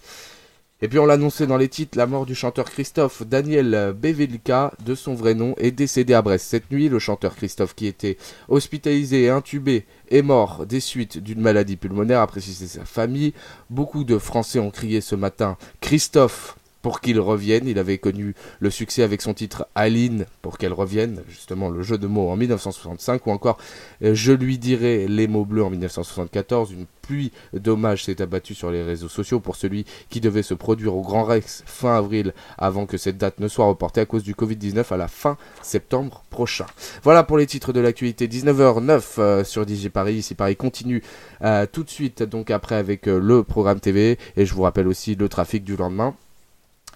Et 0.81 0.87
puis 0.87 0.99
on 0.99 1.07
l'annonçait 1.07 1.47
dans 1.47 1.57
les 1.57 1.69
titres, 1.69 1.97
la 1.97 2.05
mort 2.05 2.27
du 2.27 2.35
chanteur 2.35 2.65
Christophe 2.65 3.23
Daniel 3.23 3.95
Bevelka, 3.97 4.71
de 4.85 4.93
son 4.93 5.15
vrai 5.15 5.33
nom, 5.33 5.55
est 5.57 5.71
décédé 5.71 6.13
à 6.13 6.21
Brest. 6.21 6.45
Cette 6.47 6.69
nuit, 6.69 6.87
le 6.87 6.99
chanteur 6.99 7.35
Christophe, 7.35 7.73
qui 7.73 7.87
était 7.87 8.17
hospitalisé 8.47 9.23
et 9.23 9.29
intubé, 9.29 9.85
est 10.11 10.21
mort 10.21 10.67
des 10.67 10.81
suites 10.81 11.17
d'une 11.17 11.41
maladie 11.41 11.77
pulmonaire, 11.77 12.21
a 12.21 12.27
précisé 12.27 12.67
sa 12.67 12.85
famille. 12.85 13.33
Beaucoup 13.71 14.03
de 14.03 14.19
Français 14.19 14.59
ont 14.59 14.69
crié 14.69 15.01
ce 15.01 15.15
matin 15.15 15.57
Christophe 15.81 16.57
pour 16.85 17.01
qu'il 17.01 17.19
revienne. 17.19 17.67
Il 17.67 17.79
avait 17.79 17.97
connu 17.97 18.35
le 18.59 18.69
succès 18.69 19.01
avec 19.01 19.23
son 19.23 19.33
titre 19.33 19.67
Aline 19.73 20.27
pour 20.43 20.59
qu'elle 20.59 20.71
revienne, 20.71 21.23
justement 21.27 21.71
le 21.71 21.81
jeu 21.81 21.97
de 21.97 22.05
mots 22.05 22.29
en 22.29 22.35
1965, 22.35 23.25
ou 23.25 23.31
encore 23.31 23.57
euh, 24.03 24.13
Je 24.13 24.31
lui 24.31 24.59
dirai 24.59 25.07
les 25.07 25.27
mots 25.27 25.45
bleus 25.45 25.63
en 25.63 25.71
1974. 25.71 26.73
Une 26.73 26.85
pluie 27.01 27.31
d'hommages 27.53 28.03
s'est 28.03 28.21
abattue 28.21 28.53
sur 28.53 28.69
les 28.69 28.83
réseaux 28.83 29.09
sociaux 29.09 29.39
pour 29.39 29.55
celui 29.55 29.85
qui 30.11 30.21
devait 30.21 30.43
se 30.43 30.53
produire 30.53 30.95
au 30.95 31.01
Grand 31.01 31.23
Rex 31.23 31.63
fin 31.65 31.97
avril 31.97 32.35
avant 32.59 32.85
que 32.85 32.97
cette 32.97 33.17
date 33.17 33.39
ne 33.39 33.47
soit 33.47 33.65
reportée 33.65 34.01
à 34.01 34.05
cause 34.05 34.21
du 34.21 34.35
Covid-19 34.35 34.85
à 34.93 34.97
la 34.97 35.07
fin 35.07 35.37
septembre 35.63 36.23
prochain. 36.29 36.67
Voilà 37.01 37.23
pour 37.23 37.39
les 37.39 37.47
titres 37.47 37.73
de 37.73 37.79
l'actualité 37.79 38.27
19h09 38.27 39.03
euh, 39.17 39.43
sur 39.43 39.67
DJ 39.67 39.89
Paris. 39.89 40.17
Ici 40.17 40.35
Paris 40.35 40.55
continue 40.55 41.01
euh, 41.41 41.65
tout 41.65 41.83
de 41.83 41.89
suite 41.89 42.21
donc 42.21 42.51
après 42.51 42.75
avec 42.75 43.07
le 43.07 43.41
programme 43.41 43.79
TV 43.79 44.19
et 44.37 44.45
je 44.45 44.53
vous 44.53 44.61
rappelle 44.61 44.87
aussi 44.87 45.15
le 45.15 45.27
trafic 45.29 45.63
du 45.63 45.75
lendemain 45.75 46.15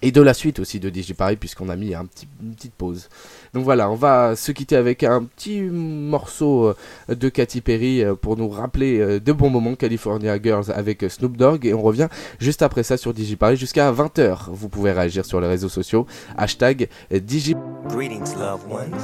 et 0.02 0.12
de 0.12 0.20
la 0.20 0.34
suite 0.34 0.58
aussi 0.58 0.80
de 0.80 0.88
DJ 0.88 1.14
Paris 1.14 1.36
puisqu'on 1.36 1.68
a 1.68 1.76
mis 1.76 1.94
un 1.94 2.06
petit, 2.06 2.28
une 2.42 2.54
petite 2.54 2.74
pause. 2.74 3.08
Donc 3.54 3.64
voilà, 3.64 3.90
on 3.90 3.94
va 3.94 4.36
se 4.36 4.52
quitter 4.52 4.76
avec 4.76 5.02
un 5.02 5.24
petit 5.24 5.60
morceau 5.60 6.68
euh, 6.68 7.14
de 7.14 7.28
Katy 7.28 7.60
Perry 7.60 8.02
euh, 8.02 8.14
pour 8.14 8.36
nous 8.36 8.48
rappeler 8.48 8.98
euh, 8.98 9.20
de 9.20 9.32
bons 9.32 9.50
moments 9.50 9.74
California 9.74 10.40
Girls 10.40 10.70
avec 10.74 11.04
Snoop 11.08 11.36
Dogg 11.36 11.66
et 11.66 11.74
on 11.74 11.82
revient 11.82 12.08
juste 12.38 12.62
après 12.62 12.82
ça 12.82 12.96
sur 12.96 13.14
DJ 13.14 13.36
Paris 13.36 13.56
jusqu'à 13.56 13.92
20h. 13.92 14.50
Vous 14.50 14.68
pouvez 14.68 14.92
réagir 14.92 15.24
sur 15.24 15.40
les 15.40 15.48
réseaux 15.48 15.68
sociaux 15.68 16.06
hashtag 16.36 16.88
DJ. 17.10 17.54
Greetings 17.88 18.36
loved 18.38 18.70
ones. 18.70 18.96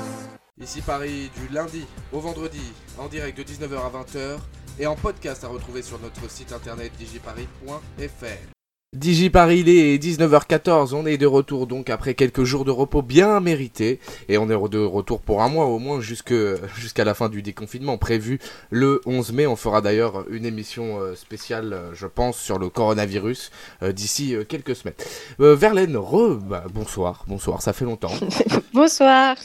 Ici 0.60 0.80
Paris 0.80 1.30
du 1.36 1.54
lundi 1.54 1.84
au 2.12 2.20
vendredi 2.20 2.72
en 2.98 3.08
direct 3.08 3.36
de 3.36 3.42
19h 3.42 3.76
à 3.76 4.02
20h 4.02 4.38
et 4.78 4.86
en 4.86 4.96
podcast 4.96 5.44
à 5.44 5.48
retrouver 5.48 5.82
sur 5.82 5.98
notre 6.00 6.30
site 6.30 6.52
internet 6.52 6.92
digiparis.fr. 6.98 8.55
Digi 8.96 9.28
Paris, 9.28 9.58
il 9.58 9.68
est 9.68 10.02
19h14, 10.02 10.94
on 10.94 11.04
est 11.04 11.18
de 11.18 11.26
retour 11.26 11.66
donc 11.66 11.90
après 11.90 12.14
quelques 12.14 12.44
jours 12.44 12.64
de 12.64 12.70
repos 12.70 13.02
bien 13.02 13.40
mérités 13.40 14.00
et 14.30 14.38
on 14.38 14.46
est 14.46 14.70
de 14.70 14.78
retour 14.78 15.20
pour 15.20 15.42
un 15.42 15.50
mois 15.50 15.66
au 15.66 15.78
moins 15.78 16.00
jusqu'à 16.00 17.04
la 17.04 17.12
fin 17.12 17.28
du 17.28 17.42
déconfinement 17.42 17.98
prévu 17.98 18.38
le 18.70 19.02
11 19.04 19.32
mai. 19.32 19.46
On 19.46 19.54
fera 19.54 19.82
d'ailleurs 19.82 20.24
une 20.30 20.46
émission 20.46 20.98
euh, 20.98 21.14
spéciale, 21.14 21.74
euh, 21.74 21.90
je 21.92 22.06
pense, 22.06 22.38
sur 22.38 22.58
le 22.58 22.70
coronavirus 22.70 23.50
euh, 23.82 23.92
d'ici 23.92 24.34
quelques 24.48 24.74
semaines. 24.74 24.94
Verlaine, 25.38 25.98
re, 25.98 26.36
bah, 26.36 26.64
bonsoir, 26.72 27.26
bonsoir, 27.28 27.60
ça 27.60 27.74
fait 27.74 27.84
longtemps. 27.84 28.12
bonsoir. 28.72 29.36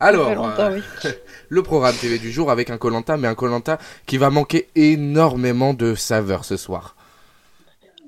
Alors, 0.00 0.32
le 1.48 1.62
programme 1.62 1.94
TV 1.94 2.18
du 2.18 2.32
jour 2.32 2.50
avec 2.50 2.70
un 2.70 2.78
Colanta, 2.78 3.16
mais 3.16 3.28
un 3.28 3.36
Colanta 3.36 3.78
qui 4.06 4.18
va 4.18 4.30
manquer 4.30 4.66
énormément 4.74 5.74
de 5.74 5.94
saveur 5.94 6.44
ce 6.44 6.56
soir. 6.56 6.96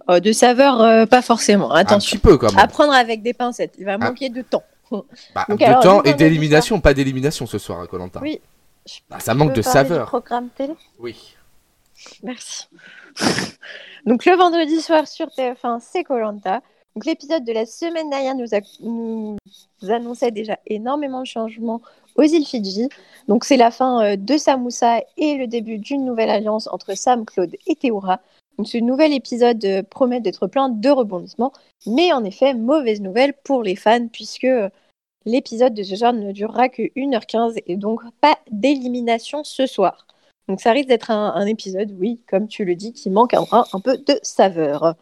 Oh, 0.09 0.21
de 0.21 0.33
saveur, 0.33 0.81
euh, 0.81 1.07
pas 1.07 1.23
forcément. 1.23 1.71
Attention. 1.71 2.17
Un 2.17 2.19
petit 2.19 2.19
peu 2.19 2.37
quand 2.37 2.53
même. 2.53 2.67
À 2.69 2.97
avec 2.97 3.23
des 3.23 3.33
pincettes. 3.33 3.75
Il 3.79 3.85
va 3.85 3.95
ah. 3.95 3.99
manquer 3.99 4.29
de 4.29 4.43
temps. 4.43 4.65
Bah, 5.35 5.47
de 5.49 5.83
temps 5.83 6.03
et 6.03 6.13
d'élimination, 6.13 6.79
pas 6.79 6.93
d'élimination 6.93 7.47
ce 7.47 7.57
soir 7.57 7.81
à 7.81 7.87
Colanta. 7.87 8.21
Oui. 8.21 8.43
Bah, 9.09 9.21
ça 9.21 9.33
manque 9.33 9.55
de 9.55 9.63
saveur. 9.63 10.07
programme 10.07 10.51
télé? 10.51 10.75
Oui. 10.99 11.35
Merci. 12.23 12.67
Donc 14.07 14.27
le 14.27 14.37
vendredi 14.37 14.83
soir 14.83 15.07
sur 15.07 15.29
TF1, 15.29 15.81
c'est 15.81 16.05
Colanta. 16.05 16.61
Donc 16.95 17.07
l'épisode 17.07 17.45
de 17.45 17.53
la 17.53 17.65
semaine 17.65 18.11
dernière 18.11 18.35
nous, 18.35 19.39
nous, 19.83 19.91
annonçait 19.91 20.31
déjà 20.31 20.59
énormément 20.67 21.21
de 21.21 21.27
changements 21.27 21.81
aux 22.17 22.23
îles 22.23 22.45
Fidji. 22.45 22.89
Donc 23.29 23.45
c'est 23.45 23.57
la 23.57 23.71
fin 23.71 24.05
euh, 24.05 24.17
de 24.17 24.37
Samoussa 24.37 25.01
et 25.17 25.37
le 25.37 25.47
début 25.47 25.79
d'une 25.79 26.05
nouvelle 26.05 26.29
alliance 26.29 26.69
entre 26.71 26.95
Sam, 26.95 27.25
Claude 27.25 27.57
et 27.67 27.77
Théoura. 27.77 28.21
Ce 28.65 28.79
nouvel 28.79 29.13
épisode 29.13 29.65
euh, 29.65 29.83
promet 29.83 30.21
d'être 30.21 30.47
plein 30.47 30.69
de 30.69 30.89
rebondissements, 30.91 31.53
mais 31.87 32.13
en 32.13 32.25
effet, 32.25 32.55
mauvaise 32.55 33.01
nouvelle 33.01 33.35
pour 33.45 33.63
les 33.63 33.77
fans, 33.77 34.09
puisque 34.09 34.45
euh, 34.45 34.69
l'épisode 35.25 35.75
de 35.75 35.83
ce 35.83 35.95
genre 35.95 36.13
ne 36.13 36.33
durera 36.33 36.69
que 36.69 36.83
1h15 36.83 37.63
et 37.67 37.77
donc 37.77 38.03
pas 38.21 38.39
d'élimination 38.51 39.45
ce 39.45 39.67
soir. 39.67 40.07
Donc 40.49 40.61
ça 40.61 40.73
risque 40.73 40.89
d'être 40.89 41.11
un, 41.11 41.47
épisode, 41.47 41.95
oui, 41.99 42.21
comme 42.29 42.49
tu 42.49 42.65
le 42.65 42.75
dis, 42.75 42.93
qui 42.93 43.11
manque 43.11 43.35
un, 43.35 43.47
un 43.53 43.81
peu 43.81 43.97
de 43.97 44.19
saveur. 44.23 44.97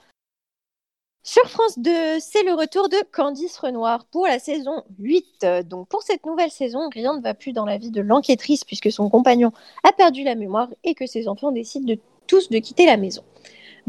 Sur 1.23 1.45
France 1.51 1.79
2, 1.79 2.19
c'est 2.19 2.43
le 2.45 2.55
retour 2.55 2.89
de 2.89 2.97
Candice 3.13 3.59
Renoir 3.59 4.07
pour 4.07 4.27
la 4.27 4.39
saison 4.39 4.83
8. 4.99 5.47
Donc 5.67 5.87
pour 5.89 6.03
cette 6.03 6.25
nouvelle 6.25 6.51
saison, 6.51 6.89
rien 6.93 7.15
ne 7.15 7.23
va 7.23 7.35
plus 7.35 7.53
dans 7.53 7.67
la 7.67 7.77
vie 7.77 7.91
de 7.91 8.01
l'enquêtrice 8.01 8.65
puisque 8.65 8.91
son 8.91 9.11
compagnon 9.11 9.53
a 9.85 9.93
perdu 9.93 10.25
la 10.25 10.35
mémoire 10.35 10.71
et 10.83 10.95
que 10.95 11.07
ses 11.07 11.29
enfants 11.29 11.53
décident 11.53 11.87
de 11.87 11.99
tous 12.31 12.49
de 12.49 12.59
quitter 12.59 12.87
la 12.87 12.97
maison. 12.97 13.25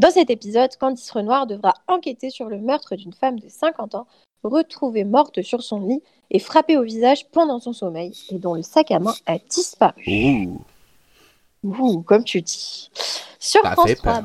Dans 0.00 0.10
cet 0.10 0.28
épisode, 0.28 0.74
Candice 0.76 1.12
Renoir 1.12 1.46
devra 1.46 1.74
enquêter 1.86 2.28
sur 2.28 2.48
le 2.48 2.58
meurtre 2.58 2.96
d'une 2.96 3.12
femme 3.12 3.38
de 3.38 3.48
50 3.48 3.94
ans, 3.94 4.08
retrouvée 4.42 5.04
morte 5.04 5.42
sur 5.42 5.62
son 5.62 5.86
lit 5.86 6.02
et 6.32 6.40
frappée 6.40 6.76
au 6.76 6.82
visage 6.82 7.28
pendant 7.30 7.60
son 7.60 7.72
sommeil, 7.72 8.12
et 8.30 8.40
dont 8.40 8.54
le 8.54 8.62
sac 8.62 8.90
à 8.90 8.98
main 8.98 9.14
a 9.26 9.38
disparu. 9.38 10.48
Ouh, 11.62 12.02
comme 12.02 12.24
tu 12.24 12.42
dis. 12.42 12.90
Sur 13.38 13.62
France 13.62 13.94
3, 13.94 14.24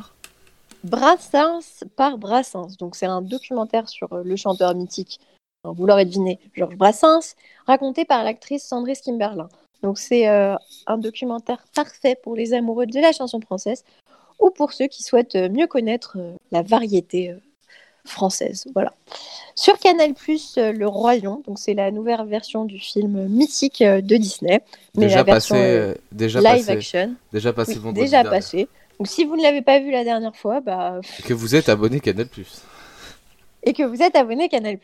Brassens 0.83 1.83
par 1.95 2.17
Brassens. 2.17 2.75
Donc 2.79 2.95
c'est 2.95 3.05
un 3.05 3.21
documentaire 3.21 3.87
sur 3.87 4.11
euh, 4.13 4.23
le 4.23 4.35
chanteur 4.35 4.73
mythique, 4.73 5.19
vous 5.63 5.85
l'aurez 5.85 6.05
deviné, 6.05 6.39
Georges 6.55 6.77
Brassens, 6.77 7.35
raconté 7.67 8.03
par 8.03 8.23
l'actrice 8.23 8.63
Sandrine 8.63 8.95
Kimberlin. 8.95 9.49
Donc 9.83 9.99
c'est 9.99 10.27
euh, 10.27 10.55
un 10.87 10.97
documentaire 10.97 11.63
parfait 11.75 12.19
pour 12.23 12.35
les 12.35 12.55
amoureux 12.55 12.87
de 12.87 12.99
la 12.99 13.11
chanson 13.11 13.39
française 13.41 13.83
ou 14.39 14.49
pour 14.49 14.73
ceux 14.73 14.87
qui 14.87 15.03
souhaitent 15.03 15.35
euh, 15.35 15.49
mieux 15.49 15.67
connaître 15.67 16.17
euh, 16.17 16.35
la 16.51 16.61
variété 16.61 17.31
euh, 17.31 17.37
française. 18.05 18.65
Voilà. 18.73 18.93
Sur 19.55 19.77
Canal+, 19.79 20.13
Le 20.55 20.85
Roi 20.85 21.17
Lion, 21.17 21.41
donc 21.45 21.59
c'est 21.59 21.73
la 21.73 21.91
nouvelle 21.91 22.23
version 22.27 22.65
du 22.65 22.79
film 22.79 23.27
mythique 23.27 23.83
de 23.83 24.17
Disney, 24.17 24.61
mais 24.95 25.07
déjà 25.07 25.17
la 25.17 25.23
version 25.23 25.55
passé, 25.55 25.93
déjà 26.11 26.39
live 26.39 26.65
passé, 26.65 26.71
action. 26.71 27.15
Déjà 27.33 27.53
passé 27.53 27.73
vendredi. 27.75 28.01
Déjà 28.01 28.23
passé. 28.23 28.67
Donc 28.97 29.07
si 29.07 29.25
vous 29.25 29.35
ne 29.35 29.43
l'avez 29.43 29.61
pas 29.61 29.79
vu 29.79 29.91
la 29.91 30.03
dernière 30.03 30.35
fois, 30.35 30.61
bah. 30.61 31.01
que 31.25 31.33
vous 31.33 31.55
êtes 31.55 31.69
abonné 31.69 31.99
Canal+. 31.99 32.27
Et 33.63 33.73
que 33.73 33.83
vous 33.83 34.01
êtes 34.01 34.15
abonné 34.15 34.47
Canal+, 34.47 34.77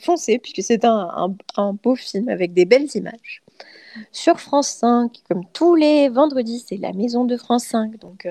foncez 0.00 0.38
puisque 0.38 0.62
c'est 0.62 0.84
un, 0.84 1.34
un 1.56 1.72
beau 1.72 1.94
film 1.94 2.28
avec 2.28 2.52
des 2.52 2.66
belles 2.66 2.88
images. 2.94 3.42
Sur 4.12 4.40
France 4.40 4.68
5, 4.68 5.10
comme 5.28 5.44
tous 5.52 5.74
les 5.74 6.08
vendredis, 6.08 6.64
c'est 6.68 6.76
la 6.76 6.92
maison 6.92 7.24
de 7.24 7.36
France 7.36 7.64
5, 7.64 7.98
donc 7.98 8.28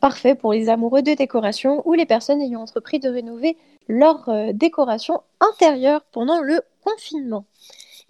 parfait 0.00 0.34
pour 0.34 0.52
les 0.52 0.68
amoureux 0.68 1.02
de 1.02 1.14
décoration 1.14 1.82
ou 1.86 1.94
les 1.94 2.06
personnes 2.06 2.40
ayant 2.40 2.62
entrepris 2.62 3.00
de 3.00 3.08
rénover 3.08 3.56
leur 3.88 4.28
euh, 4.28 4.52
décoration 4.52 5.22
intérieure 5.40 6.02
pendant 6.12 6.40
le 6.40 6.60
confinement. 6.84 7.46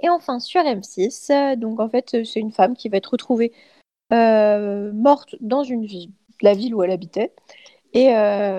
Et 0.02 0.08
enfin 0.08 0.40
sur 0.40 0.62
M6, 0.62 1.32
euh, 1.32 1.56
donc 1.56 1.80
en 1.80 1.88
fait 1.88 2.24
c'est 2.24 2.40
une 2.40 2.52
femme 2.52 2.76
qui 2.76 2.88
va 2.88 2.98
être 2.98 3.12
retrouvée 3.12 3.52
euh, 4.12 4.92
morte 4.92 5.36
dans 5.40 5.62
une 5.62 5.86
la 6.42 6.54
ville 6.54 6.74
où 6.74 6.82
elle 6.82 6.90
habitait. 6.90 7.32
Et 7.94 8.12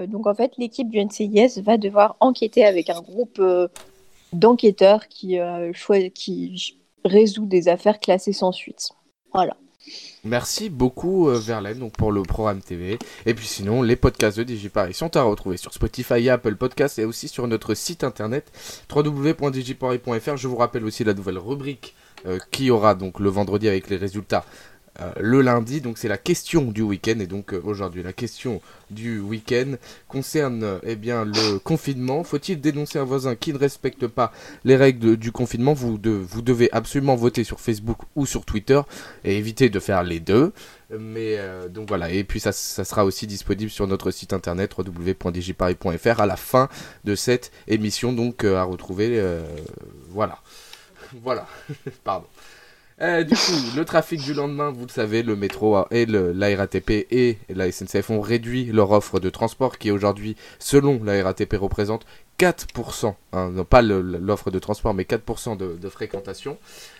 donc 0.07 0.25
en 0.25 0.33
fait 0.33 0.53
l'équipe 0.57 0.89
du 0.89 0.99
NCIS 0.99 1.61
va 1.61 1.77
devoir 1.77 2.17
enquêter 2.21 2.65
avec 2.65 2.89
un 2.89 3.01
groupe 3.01 3.39
d'enquêteurs 4.33 5.07
qui, 5.09 5.37
qui 6.15 6.79
résout 7.05 7.45
des 7.45 7.67
affaires 7.67 7.99
classées 7.99 8.33
sans 8.33 8.51
suite. 8.51 8.89
Voilà. 9.31 9.55
Merci 10.23 10.69
beaucoup 10.69 11.29
euh, 11.29 11.39
Verlaine 11.39 11.79
donc 11.79 11.93
pour 11.93 12.11
le 12.11 12.23
programme 12.23 12.61
TV. 12.61 12.97
Et 13.25 13.33
puis 13.33 13.47
sinon, 13.47 13.81
les 13.81 13.95
podcasts 13.95 14.37
de 14.37 14.43
Digiparis 14.43 14.93
sont 14.93 15.15
à 15.15 15.21
retrouver 15.21 15.57
sur 15.57 15.73
Spotify 15.73 16.29
Apple 16.29 16.55
Podcasts 16.55 16.99
et 16.99 17.05
aussi 17.05 17.27
sur 17.27 17.47
notre 17.47 17.73
site 17.73 18.03
internet 18.03 18.51
www.digiparis.fr. 18.93 20.37
Je 20.37 20.47
vous 20.47 20.57
rappelle 20.57 20.85
aussi 20.85 21.03
la 21.03 21.13
nouvelle 21.13 21.37
rubrique 21.37 21.95
euh, 22.25 22.39
qui 22.51 22.71
aura 22.71 22.95
donc 22.95 23.19
le 23.19 23.29
vendredi 23.29 23.67
avec 23.67 23.89
les 23.89 23.97
résultats 23.97 24.43
euh, 24.99 25.11
le 25.19 25.41
lundi. 25.41 25.81
Donc 25.81 25.97
c'est 25.97 26.07
la 26.07 26.17
question 26.17 26.63
du 26.63 26.81
week-end. 26.81 27.19
Et 27.19 27.27
donc 27.27 27.53
euh, 27.53 27.61
aujourd'hui, 27.63 28.03
la 28.03 28.13
question 28.13 28.61
du 28.89 29.19
week-end 29.19 29.75
concerne 30.07 30.63
euh, 30.63 30.79
eh 30.83 30.95
bien, 30.95 31.25
le 31.25 31.59
confinement. 31.59 32.23
Faut-il 32.23 32.59
dénoncer 32.59 32.97
un 32.99 33.03
voisin 33.03 33.35
qui 33.35 33.53
ne 33.53 33.57
respecte 33.57 34.07
pas 34.07 34.31
les 34.63 34.75
règles 34.75 35.17
du 35.17 35.31
confinement? 35.31 35.73
Vous, 35.73 35.99
vous 36.03 36.41
devez 36.41 36.69
absolument 36.71 37.15
voter 37.15 37.43
sur 37.43 37.59
Facebook 37.59 37.99
ou 38.15 38.25
sur 38.25 38.45
Twitter 38.45 38.81
et 39.23 39.37
éviter 39.37 39.69
de 39.69 39.79
faire 39.79 40.03
les 40.03 40.19
deux. 40.19 40.51
Mais 40.97 41.37
donc 41.69 41.89
voilà, 41.89 42.09
et 42.09 42.23
puis 42.23 42.39
ça, 42.39 42.53
ça, 42.53 42.85
sera 42.85 43.03
aussi 43.03 43.27
disponible 43.27 43.69
sur 43.69 43.87
notre 43.87 44.09
site 44.09 44.31
internet 44.31 44.71
www.digiparis.fr 44.77 46.21
à 46.21 46.25
la 46.25 46.37
fin 46.37 46.69
de 47.03 47.13
cette 47.13 47.51
émission, 47.67 48.13
donc 48.13 48.45
à 48.45 48.63
retrouver. 48.63 49.21
voilà. 50.09 50.39
Voilà, 51.23 51.47
pardon. 52.03 52.27
Euh, 52.99 53.23
du 53.23 53.35
coup, 53.35 53.51
le 53.75 53.85
trafic 53.85 54.19
du 54.21 54.33
lendemain, 54.33 54.71
vous 54.71 54.87
le 54.87 54.91
savez, 54.91 55.21
le 55.21 55.35
métro 55.35 55.77
et 55.91 56.07
la 56.07 56.57
RATP 56.57 57.05
et 57.11 57.37
la 57.47 57.71
SNCF 57.71 58.09
ont 58.09 58.21
réduit 58.21 58.65
leur 58.65 58.89
offre 58.89 59.19
de 59.19 59.29
transport 59.29 59.77
qui 59.77 59.91
aujourd'hui, 59.91 60.35
selon 60.57 61.03
la 61.03 61.23
RATP, 61.23 61.53
représente 61.57 62.07
4%, 62.39 63.15
hein, 63.33 63.49
non 63.49 63.65
pas 63.65 63.81
l'offre 63.81 64.51
de 64.51 64.59
transport, 64.59 64.93
mais 64.93 65.03
4% 65.03 65.57
de, 65.57 65.89
fréquentation. 65.89 66.57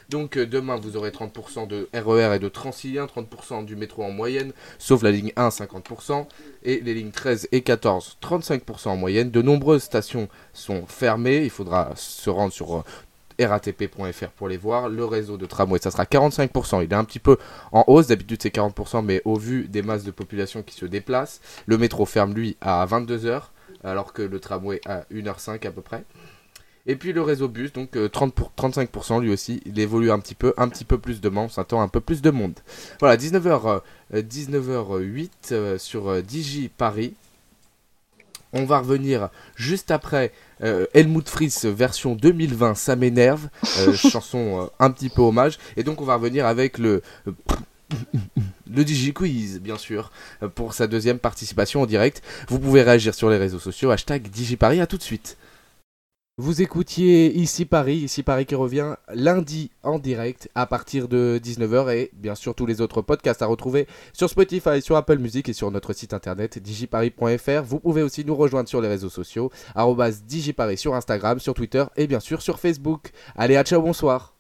Donc 0.10 0.38
euh, 0.38 0.48
demain, 0.48 0.78
vous 0.78 0.98
aurez 0.98 1.12
30% 1.12 1.68
de 1.68 1.90
RER 1.94 2.32
e 2.32 2.36
et 2.36 2.40
de 2.40 2.50
Transilien, 2.50 3.06
30% 3.06 3.66
du 3.66 3.76
métro 3.76 4.04
en 4.04 4.10
moyenne, 4.10 4.54
sauf 4.80 5.04
la 5.04 5.12
ligne 5.12 5.34
1, 5.36 5.50
50%, 5.50 6.26
et 6.64 6.80
les 6.80 6.94
lignes 6.96 7.12
13 7.12 7.50
et 7.52 7.62
14, 7.62 8.18
35% 8.22 8.90
en 8.90 8.98
moyenne. 8.98 9.30
De 9.30 9.42
nombreuses 9.44 9.84
stations 9.84 10.28
sont 10.54 10.86
fermées, 10.88 11.44
il 11.44 11.52
faudra 11.52 11.92
se 11.96 12.30
rendre 12.32 12.54
sur 12.54 12.78
euh, 12.78 12.84
ratp.fr 13.46 14.30
pour 14.36 14.48
les 14.48 14.58
voir. 14.58 14.90
Le 14.90 15.06
réseau 15.06 15.38
de 15.38 15.46
tramway, 15.46 15.80
ça 15.80 15.92
sera 15.92 16.06
45%. 16.06 16.84
Il 16.84 16.92
est 16.92 16.96
un 16.96 17.04
petit 17.04 17.20
peu 17.20 17.38
en 17.72 17.84
hausse. 17.88 18.08
D'habitude, 18.08 18.42
c'est 18.42 18.54
40%, 18.54 19.04
mais 19.04 19.22
au 19.26 19.36
vu 19.36 19.68
des 19.68 19.82
masses 19.82 20.04
de 20.04 20.12
population 20.12 20.64
qui 20.64 20.76
se 20.76 20.86
déplacent, 20.86 21.42
le 21.66 21.78
métro 21.78 22.06
ferme, 22.06 22.34
lui, 22.34 22.58
à 22.62 22.86
22h 22.86 23.44
alors 23.84 24.14
que 24.14 24.22
le 24.22 24.40
tramway 24.40 24.82
à 24.86 25.02
1h05 25.12 25.66
à 25.68 25.72
peu 25.72 25.82
près. 25.82 26.04
Et 26.86 26.96
puis 26.96 27.12
le 27.12 27.22
réseau 27.22 27.50
bus, 27.50 27.74
donc 27.74 27.98
30 28.12 28.30
euh, 28.30 28.34
pour, 28.34 28.52
35% 28.58 29.22
lui 29.22 29.30
aussi, 29.30 29.62
il 29.66 29.78
évolue 29.78 30.10
un 30.10 30.20
petit 30.20 30.36
peu, 30.36 30.54
un 30.58 30.70
petit 30.70 30.86
peu 30.86 30.98
plus 30.98 31.20
de 31.20 31.28
monde, 31.28 31.46
on 31.46 31.50
s'attend 31.50 31.82
un 31.82 31.90
peu 31.90 32.00
plus 32.00 32.22
de 32.22 32.32
monde. 32.32 32.54
Voilà, 33.02 33.18
19h, 33.18 33.82
19h08 34.14 35.78
sur 35.78 36.24
Digi 36.24 36.70
Paris. 36.70 37.14
On 38.54 38.64
va 38.64 38.80
revenir 38.80 39.30
juste 39.56 39.92
après 39.92 40.32
euh, 40.64 40.86
Helmut 40.94 41.28
Fritz 41.28 41.66
version 41.66 42.16
2020, 42.16 42.76
ça 42.76 42.96
m'énerve, 42.96 43.50
euh, 43.80 43.94
chanson 43.96 44.70
un 44.80 44.92
petit 44.92 45.10
peu 45.10 45.22
hommage. 45.22 45.58
Et 45.76 45.84
donc 45.84 46.02
on 46.02 46.06
va 46.06 46.16
revenir 46.16 46.46
avec 46.46 46.78
le 46.78 47.02
le 47.26 48.84
DigiQuiz, 48.84 49.62
bien 49.62 49.78
sûr, 49.78 50.12
pour 50.56 50.74
sa 50.74 50.88
deuxième 50.88 51.20
participation 51.20 51.82
en 51.82 51.86
direct. 51.86 52.22
Vous 52.50 52.60
pouvez 52.60 52.82
réagir 52.82 53.16
sur 53.16 53.30
les 53.30 53.38
réseaux 53.38 53.60
sociaux, 53.60 53.92
hashtag 53.92 54.30
DigiParis, 54.30 54.82
à 54.82 54.88
tout 54.88 54.98
de 54.98 55.04
suite. 55.04 55.38
Vous 56.40 56.62
écoutiez 56.62 57.36
Ici 57.36 57.66
Paris, 57.66 57.96
Ici 57.96 58.22
Paris 58.22 58.46
qui 58.46 58.54
revient 58.54 58.94
lundi 59.12 59.72
en 59.82 59.98
direct 59.98 60.52
à 60.54 60.68
partir 60.68 61.08
de 61.08 61.42
19h 61.44 61.92
et 61.96 62.12
bien 62.14 62.36
sûr 62.36 62.54
tous 62.54 62.68
les 62.68 62.80
autres 62.80 63.02
podcasts 63.02 63.42
à 63.42 63.48
retrouver 63.48 63.88
sur 64.14 64.30
Spotify, 64.30 64.80
sur 64.80 64.98
Apple 64.98 65.18
Music 65.18 65.50
et 65.50 65.54
sur 65.54 65.72
notre 65.72 65.94
site 65.94 66.14
internet 66.14 66.60
digiparis.fr. 66.60 67.64
Vous 67.64 67.80
pouvez 67.80 68.04
aussi 68.04 68.24
nous 68.24 68.36
rejoindre 68.36 68.70
sur 68.70 68.82
les 68.82 68.88
réseaux 68.88 69.10
sociaux, 69.10 69.52
digiparis 70.28 70.78
sur 70.78 70.94
Instagram, 70.94 71.40
sur 71.40 71.56
Twitter 71.56 71.86
et 71.96 72.06
bien 72.06 72.20
sûr 72.20 72.44
sur 72.44 72.60
Facebook. 72.60 73.10
Allez, 73.36 73.56
à 73.56 73.64
ciao, 73.64 73.82
bonsoir. 73.82 74.37